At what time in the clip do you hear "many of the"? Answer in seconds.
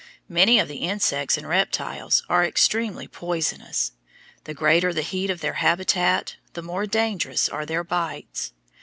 0.29-0.77